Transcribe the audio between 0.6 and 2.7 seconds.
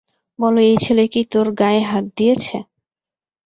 এই ছেলে কি তোর গায়ে হাত দিয়েছে?